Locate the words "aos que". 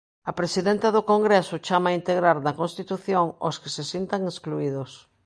3.43-3.73